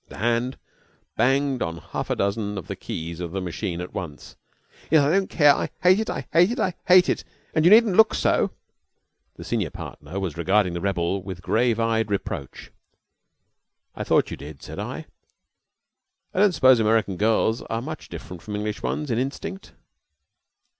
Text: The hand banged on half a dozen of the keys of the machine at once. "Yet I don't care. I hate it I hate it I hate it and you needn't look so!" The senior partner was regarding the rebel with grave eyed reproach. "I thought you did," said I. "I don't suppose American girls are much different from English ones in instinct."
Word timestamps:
The 0.07 0.17
hand 0.17 0.57
banged 1.15 1.61
on 1.61 1.77
half 1.77 2.09
a 2.09 2.15
dozen 2.15 2.57
of 2.57 2.65
the 2.65 2.75
keys 2.75 3.19
of 3.19 3.33
the 3.33 3.39
machine 3.39 3.79
at 3.79 3.93
once. 3.93 4.35
"Yet 4.89 5.05
I 5.05 5.11
don't 5.11 5.29
care. 5.29 5.53
I 5.53 5.69
hate 5.83 5.99
it 5.99 6.09
I 6.09 6.27
hate 6.33 6.49
it 6.49 6.59
I 6.59 6.73
hate 6.87 7.07
it 7.07 7.23
and 7.53 7.65
you 7.65 7.69
needn't 7.69 7.95
look 7.95 8.15
so!" 8.15 8.49
The 9.35 9.43
senior 9.43 9.69
partner 9.69 10.19
was 10.19 10.37
regarding 10.37 10.73
the 10.73 10.81
rebel 10.81 11.21
with 11.21 11.43
grave 11.43 11.79
eyed 11.79 12.09
reproach. 12.09 12.71
"I 13.95 14.03
thought 14.03 14.31
you 14.31 14.37
did," 14.37 14.63
said 14.63 14.79
I. 14.79 15.05
"I 16.33 16.39
don't 16.39 16.53
suppose 16.53 16.79
American 16.79 17.15
girls 17.15 17.61
are 17.61 17.79
much 17.79 18.09
different 18.09 18.41
from 18.41 18.55
English 18.55 18.81
ones 18.81 19.11
in 19.11 19.19
instinct." 19.19 19.73